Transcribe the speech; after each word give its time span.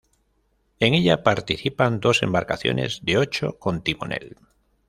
En 0.79 0.95
ella 0.95 1.21
participan 1.21 1.99
dos 1.99 2.23
embarcaciones 2.23 3.01
de 3.03 3.19
"ocho 3.19 3.59
con 3.59 3.83
timonel". 3.83 4.35